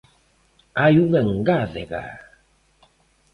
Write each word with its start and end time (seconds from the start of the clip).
Hai 0.81 0.93
unha 1.05 1.19
engádega. 1.27 2.01